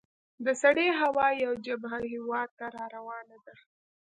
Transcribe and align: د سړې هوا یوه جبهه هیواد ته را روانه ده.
د 0.45 0.47
سړې 0.61 0.87
هوا 1.01 1.27
یوه 1.43 1.57
جبهه 1.65 1.99
هیواد 2.13 2.49
ته 2.57 2.65
را 2.75 2.85
روانه 2.95 3.37
ده. 3.45 3.55